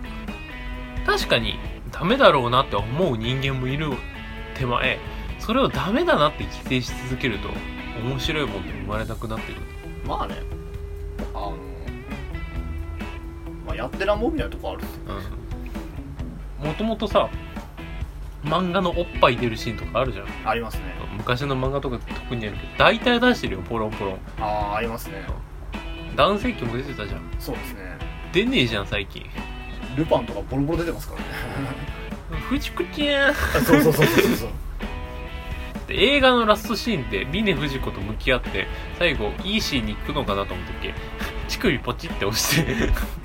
[1.06, 1.58] 確かに
[1.92, 3.90] ダメだろうなって思う人間もいる
[4.54, 4.98] 手前。
[5.38, 7.48] それをダメだなって規制し続けると
[8.04, 9.66] 面白いもんって生まれなくなってくる。
[10.04, 10.36] あまあね。
[11.34, 11.56] あの
[13.66, 14.82] まあやってらんぼみたいなとこある
[16.60, 16.66] うん。
[16.68, 17.28] もともとさ
[18.44, 20.26] 漫画のおっぱい出るシーンとかあるじゃん。
[20.44, 20.84] ありますね。
[21.16, 24.18] 昔の漫画とか特にあるけど大体出してるよポロンポロン。
[24.40, 25.24] ああありますね。
[26.16, 27.20] 男性器も出てたじゃん。
[27.38, 27.98] そうですね。
[28.32, 29.24] 出ねえじゃん最近
[29.96, 31.26] ルパンとかボロボロ出てますからね。
[32.48, 33.30] 藤子ちゃん。
[33.30, 34.36] あそうそうそうそう。
[34.36, 34.50] そう
[35.88, 38.66] で映画のラストシーンで峰不二子と向き合って
[38.98, 40.94] 最後いいシーンに行くのかなと思ったっけ？
[41.48, 42.74] 乳首ポチって押して。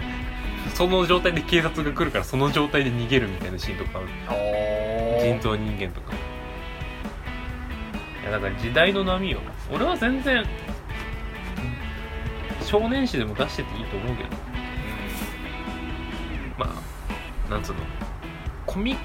[0.74, 4.08] その状態で警察が来るからその状態で逃げるみたいなシーンとかある。
[4.28, 6.12] あ人造人間とか。
[8.24, 9.40] いやだから時代の波よ。
[9.72, 10.44] 俺は全然
[12.64, 14.30] 少年誌でも出してていいと思うけど
[17.56, 17.80] なんつうの？
[18.66, 18.98] コミ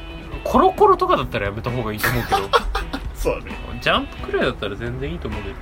[0.44, 2.38] コロコロとかだったらやめた方がいいと思うけど。
[3.14, 3.52] そうだね。
[3.80, 5.54] ジャンプくらいだったら全然いいと思うけど。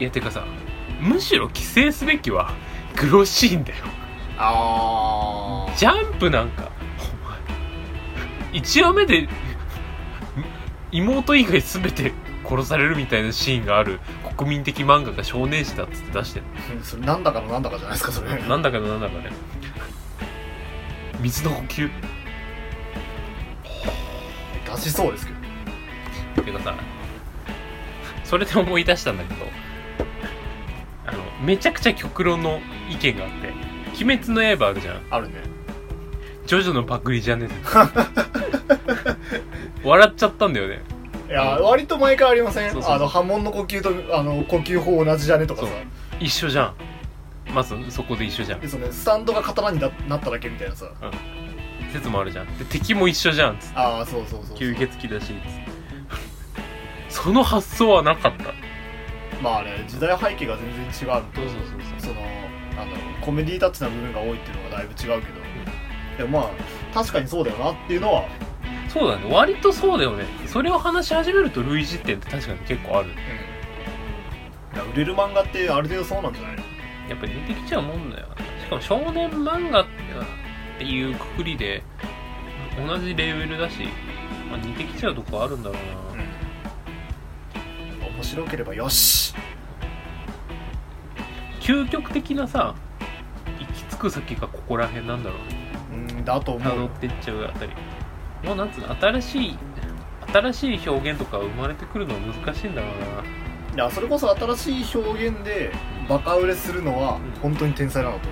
[0.00, 0.44] いやてかさ
[1.00, 2.52] むしろ規制すべきは
[2.96, 3.84] グロシーンだよ。
[4.38, 7.28] ああジャンプなんかお
[8.52, 9.28] 前1話目で
[10.92, 12.12] 妹以外全て
[12.48, 13.98] 殺されるみたいなシーンがある
[14.36, 16.46] 国民的漫画が少年誌だっつって出してる
[16.84, 18.30] それなんだかのなんだかじゃないですかそれ。
[18.42, 19.30] なんだかなんだかね
[21.20, 21.90] 水の補給
[24.76, 25.38] 出しそうですけど。
[26.44, 26.74] てかさ
[28.24, 29.46] それで思い出したんだけど
[31.06, 33.48] あのめちゃくちゃ極論の意見があって
[34.04, 35.02] 「鬼滅の刃」あるじゃん。
[35.10, 35.34] あるね。
[36.46, 37.54] ジョジョのパクリじゃねえ
[39.84, 40.80] 笑っちゃったんだよね。
[41.28, 42.70] いや割と毎回ありません？
[42.70, 45.46] あの波紋の呼吸とあの呼吸法同じじゃね？
[45.46, 45.68] とかさ。
[46.20, 46.74] 一緒じゃん
[47.58, 48.60] まずそこで一緒じゃん。
[48.60, 50.86] でそのスタンドが刀にななっただけみたいなさ。
[51.92, 52.58] 説もあるじゃん。
[52.58, 53.74] で敵も一緒じゃんつって。
[53.74, 54.56] ああそうそうそうそう。
[54.56, 55.26] 吸血鬼だし。
[55.26, 55.42] つって
[57.08, 58.54] その発想はなかった。
[59.42, 61.14] まあね時代背景が全然違う。
[61.14, 61.56] のとそうそう
[61.98, 62.14] そう。
[62.14, 62.14] その
[62.76, 65.40] なんだろうコメディタッチな部分が多いっていうのがだいぶ違うけど、
[66.18, 68.28] でもまあ確かにそうだよなっていうのは、
[68.88, 69.28] そうだね。
[69.34, 70.26] 割とそうだよね。
[70.46, 73.08] それを話し始めると類似点って確かに結構ある。
[74.74, 76.62] いや売れる漫画ってある程度そうなんじゃないの？
[77.08, 78.26] やっぱ似てきちゃうもんだよ
[78.60, 79.86] しかも少年漫画っ
[80.78, 81.82] ていうくくりで
[82.86, 83.84] 同じレベルだし、
[84.50, 86.28] まあ、似てきちゃうとこあるんだろうな、うん
[88.18, 89.32] 面白ければよし。
[91.60, 92.74] 究極的なさ
[93.60, 95.38] 行き着く先がここら辺なんだろう。
[95.38, 96.76] ねうんだと思う。
[96.76, 97.72] よ辿ってっちゃうあたり。
[98.42, 99.58] もうなんつうの新しい
[100.32, 103.37] 新しい表現とか生まれてくるのは難しいんだろうな
[103.78, 105.70] いやそれこそ新しい表現で
[106.08, 107.30] バカ売れするのはうん。
[107.40, 108.28] 本当に天才なんだと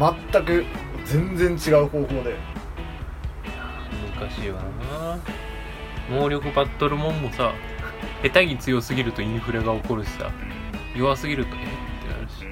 [0.00, 0.14] 思う。
[0.32, 0.64] 全く
[1.04, 2.34] 全然違う方法で。
[4.18, 5.18] 難しいわな。
[6.10, 7.52] 能力バトルモンもさ
[8.22, 10.30] 下手に強すぎるとインフレが起こるしさ
[10.96, 11.58] 弱すぎるとえ？
[11.58, 11.62] っ
[12.08, 12.46] てなるし。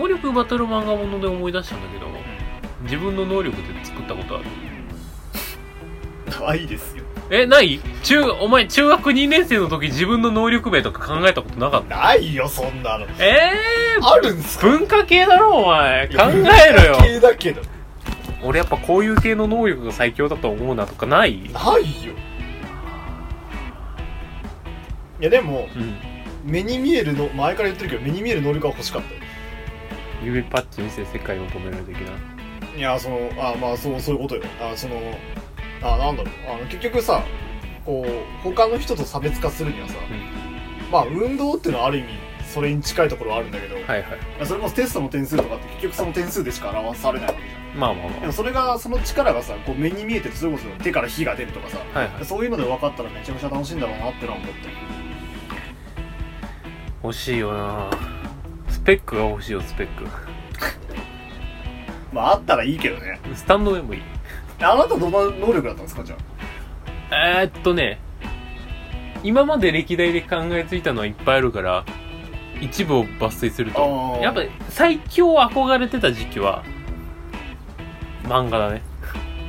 [0.00, 2.06] 能力バトル漫画もので思い出したんだけど
[2.84, 4.46] 自分の能力で作ったことある？
[6.40, 6.95] ないです。
[6.95, 6.95] よ
[7.30, 7.80] えない？
[8.04, 11.96] 中お前中学2年生の時自分の能力名とか考えたことなかった？
[11.96, 13.06] ないよそんなの。
[13.18, 14.66] えー、あるんすか？
[14.68, 16.08] 文化系だろお前。
[16.08, 16.98] 考えろよ。
[17.00, 17.62] 系だけど。
[18.44, 21.50] 俺やっぱこういう系の能力が最強だと思うなとかない？
[21.52, 22.12] ないよ。
[25.20, 25.96] いやでもうん。
[26.44, 29.20] 目に見えるの前から言ってるけど目に見える能力は欲しかったよ。
[30.22, 32.12] 指パッチ見せ世界を止める的な？
[32.78, 34.42] いやそのあまあそうそういうことよ。
[34.60, 34.94] あその
[35.82, 36.34] あなんだろう。
[36.54, 37.22] あの結局さ
[37.84, 39.94] こう他の人と差別化するにはさ、
[40.90, 42.08] まあ運動っていうのはある意味
[42.52, 44.04] それに近いところはあるんだけど、はいはい。
[44.46, 47.78] それこそテストの点数とかって結局その点数でしか表されないわけじゃん。
[47.78, 52.24] まあまあまでもそれがその力がさこう目に見えててそれこそ手から火が出るとかさ、あはいはい。
[52.24, 54.54] そういうので分かったらめちゃめちゃ楽しいんだろうなってのは思って
[57.02, 57.90] 欲しいよな。
[58.70, 60.04] スペックが欲しいよスペック。
[62.12, 63.20] まああったらいいけどね。
[63.34, 64.02] スタンドでもいい
[64.60, 66.16] あなたどんな能力だったんですかじゃ
[67.10, 68.00] えー、っとね
[69.22, 71.84] 今まで歴代で考えついたのはいっぱいあるから
[72.60, 73.82] 一部を抜粋すると。
[73.82, 74.22] あー。
[74.22, 76.64] やっぱ最強憧れてた時期は
[78.24, 78.82] 漫画だね。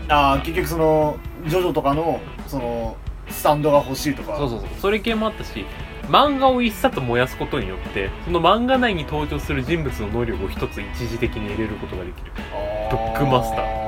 [0.10, 2.98] ああ結局そのジョジョとかのその
[3.30, 4.38] スタンドが欲しいとか。
[4.38, 4.70] そうそうそう。
[4.82, 5.65] それ系もあったし
[6.10, 12.32] 漫画を一冊燃やすことによってその漫画内に登場する人物の能力を一つ一時的に入れることができる。
[12.54, 13.87] あブックマスター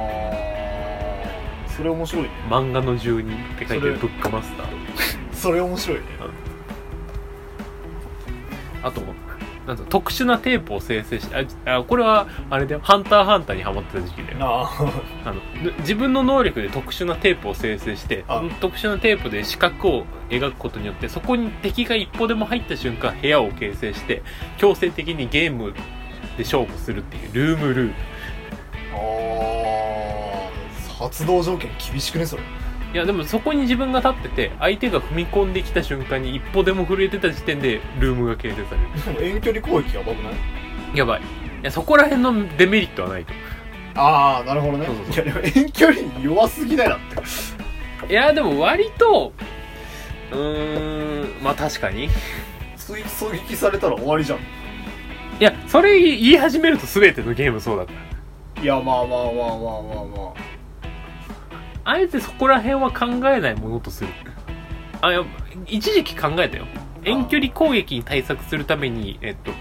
[1.80, 2.30] それ面白いね。
[2.50, 4.68] 漫画の住人って書いてるブックマスター。
[5.32, 6.04] それ面白いね。
[8.84, 9.02] あと
[9.66, 14.38] なんだ特殊なテープを生成してああこれはあれだよ「ハンターハンター」にハマってた時期だよ。
[14.42, 14.70] あ
[15.26, 15.30] あ。
[15.32, 18.26] のぬ自分の能力で特殊なテープを生成して
[18.60, 24.22] 特殊なテープで四角を描くことによってそこに敵が一歩でも入った瞬間部屋を形成して
[24.58, 25.72] 強制的にゲーム
[26.36, 27.94] で勝負するっていうルームルール。
[28.92, 29.49] あー
[31.00, 32.44] 発動条件厳しくねそれ。
[32.94, 40.98] いやでもそこに自分が立ってて相手が踏み込んできた瞬間に一歩でも震えてた時点でルームが形成されるでも遠距離攻撃やばくない？
[40.98, 41.22] やばい。
[41.22, 41.24] い
[41.64, 43.34] やそこら辺のデメリットはないと。
[43.96, 44.86] ああなるほどね。
[44.88, 47.00] そうそういやでも遠距離に弱すぎないだっ
[48.08, 48.12] て。
[48.12, 49.34] いやでも割と
[50.32, 52.06] うーんまあ確かに。
[52.06, 52.10] い
[52.76, 54.40] 追狙撃されたら終わりじゃん。
[55.40, 57.92] やそれ言い始めると全てのゲームそうだか
[58.56, 58.64] ら。
[58.64, 60.59] いやまあまあまあまあまあまあ
[61.90, 64.10] あえてそこら辺は考えないものとする。
[65.02, 65.26] あいや
[65.66, 66.66] 一時期考えたよ。
[67.04, 69.52] 遠距離攻撃に対策するためにえっと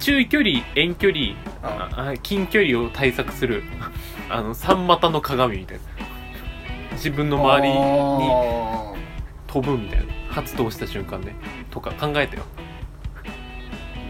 [0.00, 2.14] 中距離遠距離あ。
[2.22, 3.62] 近距離を対策する
[4.28, 5.82] あの三股の鏡みたいな。
[6.94, 8.94] 自分の周りにあ
[9.46, 10.12] 飛ぶみたいな。
[10.30, 11.36] 発動した瞬間ね。
[11.70, 12.42] とか考えたよ。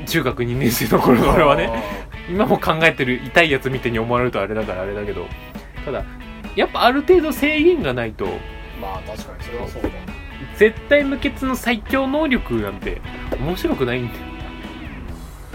[0.07, 1.71] 中学2年生の頃のー俺はね。
[2.31, 5.27] 今も考えてる痛いやつ見てに思われるとあれだからあれだけど。
[5.85, 6.03] ただ
[6.57, 8.27] やっぱある程度制限がないと。
[8.81, 9.88] まあ確かにそれはそうだ。
[10.57, 13.01] 絶対無欠の最強能力なんて
[13.38, 14.19] 面白くないんだよ。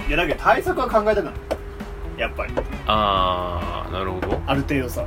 [0.08, 1.34] いやだけど対策は考えたくない。
[2.18, 2.54] やっぱり。
[2.88, 4.42] あーなるほど。
[4.46, 5.06] ある程度さ。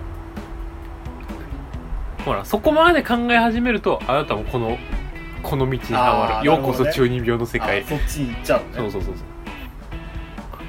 [2.24, 4.78] ほらそこまで考え始めるとあなたもこの
[5.42, 7.82] この道にハマあーるようこそ中二病の世界。
[7.82, 8.74] あそっちに行っちゃうのね。
[8.76, 9.14] そうそうそう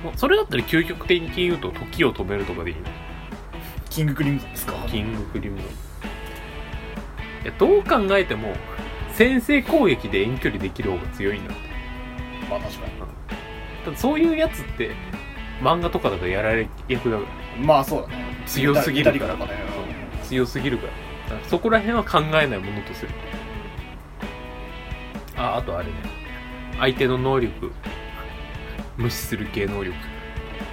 [0.04, 0.14] そう。
[0.18, 2.82] それだったら究極的に言うと時を止めるとかでいいの？
[3.94, 4.74] キングクリムゾンですか？
[4.90, 5.68] キングクリムゾン
[7.44, 8.56] いやどう考えても
[9.14, 11.64] 先制攻撃で遠距離できる方が強いんだって。
[12.50, 12.88] まあ確か
[13.86, 14.96] ただそういうやつって
[15.62, 17.60] 漫画とかだとやられ役だから。
[17.60, 18.26] にまあそうだね。
[18.48, 19.36] 強すぎるから。
[19.36, 19.60] 左かね。
[20.24, 20.94] 強すぎるから。
[21.30, 23.12] だからそこら辺は考えないものとする。
[25.38, 25.94] ああとあれね。
[26.80, 27.72] 相手の能力。
[28.98, 29.96] 無視する系能力。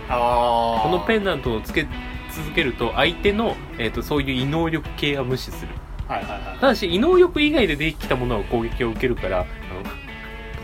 [0.09, 1.87] ああこのペンダントをつけ
[2.41, 5.73] 続けると相手の、えー、とそういう異能力系は無視する。
[6.09, 6.59] はいはいはい。
[6.59, 9.47] ただし異能力以外でできたものは攻撃を受けるからあの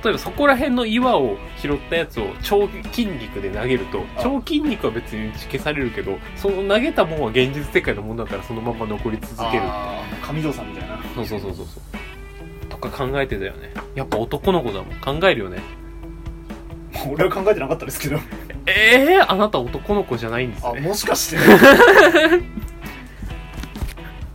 [0.02, 4.22] 例えばそこら辺の岩を拾ったやつを超筋肉で投げるとあ。
[4.22, 9.62] 超筋肉は別に打ち消されるけどその投げたもんは現実世界のものだからそのまま残り続ける。
[10.22, 11.00] 上条さんみたいな。
[11.14, 12.66] そうそうそうそうそう。
[12.68, 13.72] とか考えてたよね。
[13.94, 15.20] やっぱ男の子だもん。
[15.20, 15.60] 考えるよね。
[17.12, 18.18] 俺は考えてなかったですけど
[18.66, 21.36] ええー、あなた男の子じゃないんですあねもしかして。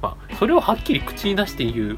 [0.02, 1.98] まあそれをはっきり口に出して言う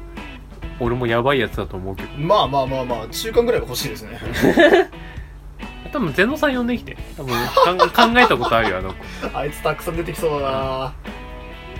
[0.80, 2.08] 俺もやばいやつだと思うけど。
[2.18, 4.18] まあまあまあまあ中間ぐらいは欲しいですね。
[5.92, 6.96] 多分ゼノさん呼んできて。
[7.16, 9.38] 多分かん 考えたことあるよあの子。
[9.38, 10.92] あいつたくさん出てきそうだな。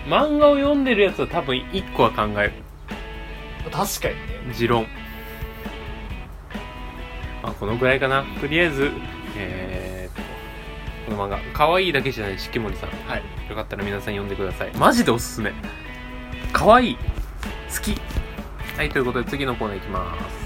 [0.07, 2.53] 漫画を読んでるやつは多分1個は考える。
[3.73, 4.55] 確かにね。
[4.55, 4.87] 持論。
[7.43, 8.25] まあこのぐらいかな。
[8.41, 8.93] とりあえず
[9.37, 9.94] えー、
[11.11, 11.39] の漫画。
[11.53, 12.91] 可愛いだけじゃないしきもりさん。
[12.91, 13.23] はい。
[13.49, 14.73] よかったら皆さん読んでください。
[14.77, 15.53] マジでおすすめ。
[16.53, 16.97] 可愛い。
[16.97, 18.01] 好き。
[18.77, 20.45] はいということで次のコーナーいきます。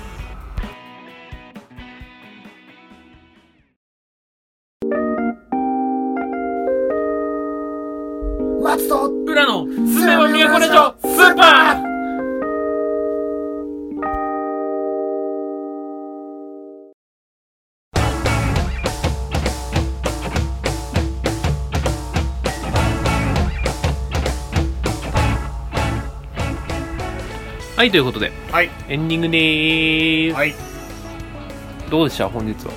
[8.62, 11.87] 松と裏のすめは都ラジオスーパー
[27.78, 30.34] はい、ということで、はいエンディングでーす。
[30.34, 30.54] はい
[31.88, 32.28] どうでした？
[32.28, 32.72] 本日は。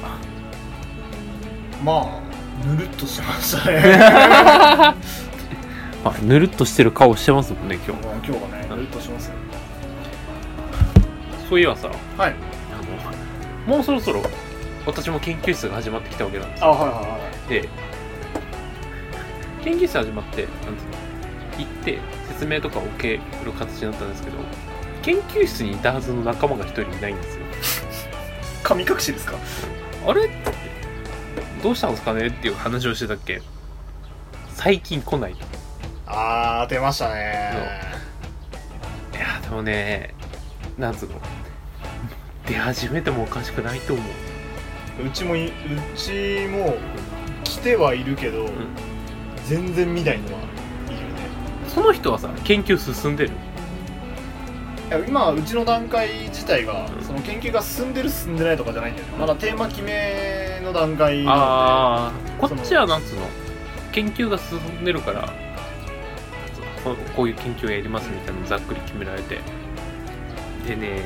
[1.83, 2.21] ま
[2.63, 3.81] あぬるっとしましたね
[6.05, 8.05] まあ、ぬるっとしてる顔してますもんね、今日。
[8.05, 9.33] まあ今日はねぬるっとしますよ
[11.49, 12.35] そういえばさ、はい
[13.67, 14.21] あの、もうそろそろ、
[14.85, 16.67] 私も研究室が始まってきたわけなんですよ。
[16.67, 17.69] あはいはいはいで、
[19.63, 20.71] 研究室始まって、なんつうの、
[21.57, 21.97] 行って、
[22.29, 24.37] 説明とかを受ける形になったんですけど、
[25.01, 27.45] 研究室にいたはずの仲間が一人いないんですよ。
[28.63, 29.35] 神隠しですか？
[30.07, 30.29] あれ？
[31.63, 33.41] どうしたんですかねっていう話をしてたっけ？
[34.53, 35.45] 最近来ないと。
[36.07, 37.53] あー出ましたね。
[39.13, 40.13] いやでもね
[40.77, 41.15] なんつうの？
[42.47, 45.07] 出始めてもおかしくないと思う。
[45.07, 45.51] うちもいう
[45.95, 46.75] ちも
[47.43, 48.49] 来てはいるけど、ん。
[49.47, 51.03] 全然見ないのはいるね。
[51.67, 53.31] その人はさ研究進んでる？
[55.07, 57.03] 今うちの段階自体が、うん。
[57.03, 59.13] その研究が進んでる進んでないとかじゃないんだよね。
[59.17, 63.21] まだテーマ決めの段階なああこっちはなんつうの？
[63.91, 65.33] 研究が進んでるから
[66.83, 69.39] ここういう研究をやりますみたいなのざっくり決められて。
[70.67, 71.01] でね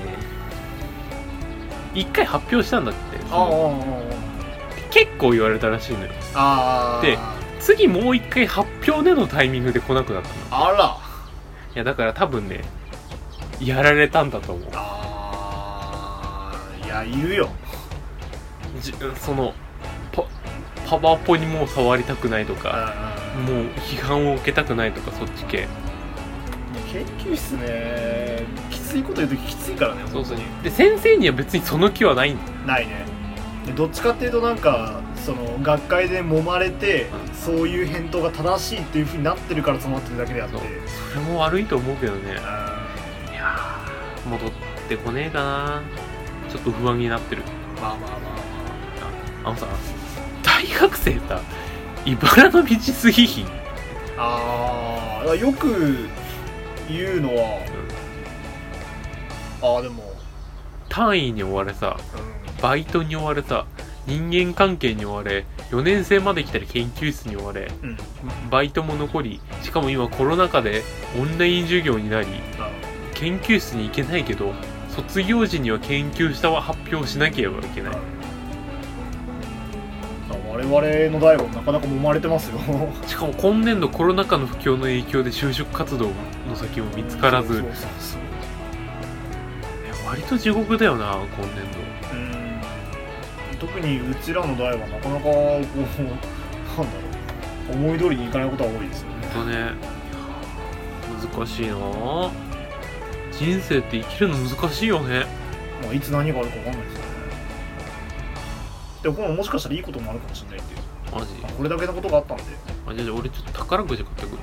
[1.94, 3.18] 一回発表したんだって。
[3.18, 3.38] のであ
[4.90, 6.12] あ結構言われたらしいのよ。
[6.34, 7.18] ああで
[7.60, 10.36] 次もう一回発表でのタイミングで来なくなったの。
[10.36, 10.98] いあら。
[11.74, 12.64] やだから多分ね
[13.62, 14.68] やられたんだと思う。
[14.74, 16.52] あ
[16.84, 17.50] あいやいるよ。
[18.82, 19.54] じその
[20.12, 22.94] パパワポにもう触りたくないとか
[23.38, 25.68] うんもう批判を受けたくないとかそっち系。
[26.92, 28.44] 研究室ね。
[28.70, 30.38] きついこと言うとききついからねそうそう。
[30.64, 32.44] で先生には別にその気はないんだ。
[32.66, 33.06] ないね。
[33.66, 37.34] でどっちかっていうとなんかその学会で揉まれて、うん。
[37.34, 40.58] そういう返答が正しいっていうふうになってるからそうなってるだけであって。
[40.58, 42.36] それも悪いと思うけどね
[44.26, 44.52] 戻っ
[44.90, 45.82] てこねえかな。
[46.50, 47.44] ちょっと不安になってる。
[47.82, 48.20] まあまあまあ
[49.44, 49.52] まあ。
[49.52, 49.68] のさ
[50.44, 51.42] 大学生さ
[52.06, 53.48] 茨の道すぎひん？
[54.18, 56.08] ああーよく
[56.88, 57.60] 言うのは、
[59.62, 60.14] ああでも、
[60.88, 61.98] 単位に追われさ
[62.60, 63.66] うバイトに追われさ
[64.06, 67.98] 人間関係に追われ4年生まで来たら研究室に追われんうん。
[68.52, 70.84] バイトも残りしかも今コロナ禍で
[71.20, 72.28] オンライン授業になり
[72.60, 72.65] あ
[73.16, 74.54] 研究室に行けないけど
[74.90, 77.98] 卒業時には研究したは発表しなければいけない。
[80.56, 82.60] 我々の代はなかなか揉まれてますよ。
[83.06, 86.06] しかも今年度コロナ禍の不況の影響で就職活動
[86.50, 87.62] の先も見つからず。
[90.08, 92.18] 割と地獄だよな今年
[93.52, 93.58] うん。
[93.60, 95.78] 特にうちらの代はなかなかこうなんだ
[96.78, 96.84] ろ
[97.74, 97.76] う。
[97.76, 99.10] 思い通りにいかないことが多いですよ
[99.46, 99.52] ね。
[99.52, 99.74] ね。
[101.36, 101.76] 難しいな。
[101.76, 102.45] あ
[103.40, 105.26] 人生って生きるの難しいよね。
[105.84, 107.00] まあ、いつ何があるか分かんないですよ。
[107.00, 107.06] ね
[109.04, 110.76] でもこれもしかしたらいいこともあるかもしれないんで
[111.14, 111.28] マジ？
[111.44, 112.44] あこれだけのことがあったんで。
[112.88, 114.42] あじゃあ俺ちょっと宝くじ買ってくるわ。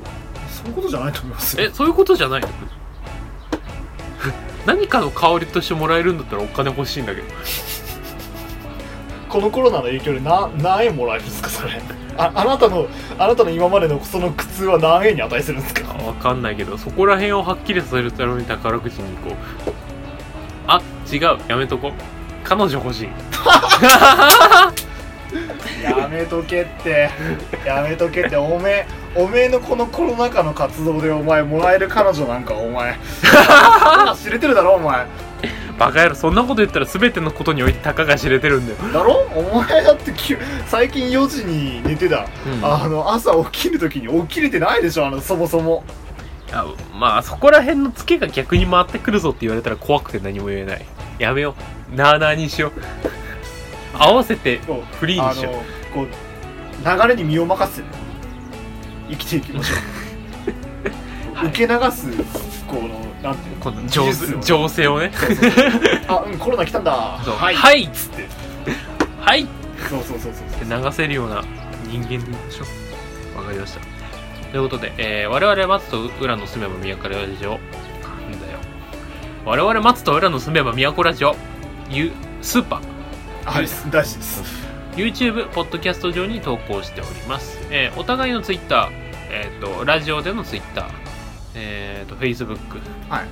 [0.48, 1.64] そういうことじゃないと思いますよ。
[1.66, 2.48] えそういうことじゃないの？
[4.66, 7.26] 何かの香りとしてもらえるんだったらお金欲しいんだけど。
[9.28, 11.80] このコロナの影響でな何円もらえるんですかそれ
[12.16, 12.86] ああなたの
[13.18, 15.94] あなたの今までのその苦痛は何円に値するんですか？
[15.98, 19.72] あわかんないけどそこら辺をはっきりさせるために宝くじに行こう。
[20.66, 20.80] あ
[21.10, 21.38] 違う。
[21.48, 21.92] やめとこ
[22.44, 23.08] 彼女欲しい。
[25.82, 27.10] やめとけって。
[27.64, 28.36] やめとけって。
[28.36, 32.96] おめえおめえのこのコロナ禍の活動でお前もらえる彼女なんかお前。
[34.22, 35.06] 知れてるだろお前
[35.78, 39.12] バカ野郎そんなこと言ったら全てのことにおいてたかが知れてるんだよ、だろ？
[39.34, 40.12] お前だって
[40.66, 42.64] 最近4時に寝てた、うん。
[42.64, 45.82] あの朝起きるときに起きれてないでしょあのそもそも。
[46.52, 50.84] あまあそこら辺のツケが逆に回ってくるぞって言われたら怖くて何も言えない。
[51.18, 51.54] やめよ
[51.92, 51.94] う。
[51.96, 52.72] なあなあにしよう。
[53.98, 54.58] 合わせて
[55.00, 55.94] フリーにしよう。
[55.94, 56.06] こう
[56.84, 57.94] 流れに身を任せてね。
[59.10, 59.76] 生きていきましょう。
[59.76, 60.11] は い
[61.48, 62.06] 受け流す
[62.66, 65.12] このなんていうのこの情技術を情勢をね。
[66.08, 66.92] あうんコロナ来たんだ。
[66.92, 67.54] はい。
[67.54, 68.26] はいっつって。
[69.20, 69.46] はいっ
[69.88, 71.44] そうそうそうそうて流せるような
[71.86, 72.64] 人間でいましょ。
[73.34, 73.80] うわかりました。
[74.50, 78.58] ということで、えー、我々松と浦の住めば都ラジオなんだよ。
[79.44, 81.36] 我々松と浦の住めば都ラジオ
[81.88, 82.12] ゆ
[82.42, 83.50] スーパー。
[83.50, 84.62] はい大事です。
[84.94, 87.58] YouTube、ポッドキャスト上に投稿しております。
[87.70, 88.90] えーお互いの Twitter、
[89.30, 90.86] えっ、と、ラジオでの Twitter、
[91.54, 92.56] えっ、と、Facebook、
[93.08, 93.26] はい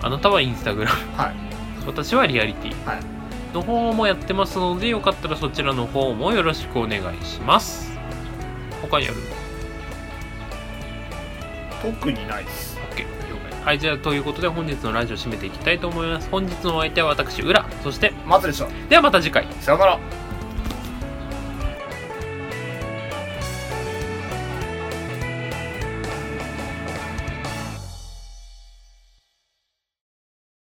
[0.00, 1.34] あなたは Instagram、はい
[1.86, 3.18] 私はリアリティはい
[3.54, 7.90] の方もやってますので、よかったらそちらの方もよろしくお願いします。
[8.82, 9.16] 他にある？
[11.82, 12.98] 特にないです ?OK。
[12.98, 13.06] 了
[13.50, 13.64] 解。
[13.64, 16.28] はい、じゃあ、ということで本日のラジオ締めていきたいと思います。
[16.30, 17.64] 本日のお相手は私、浦。
[17.82, 19.46] そして、松でしたではまた次回。
[19.60, 19.98] さよなら